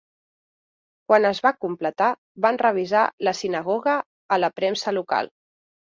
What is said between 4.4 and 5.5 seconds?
la premsa local.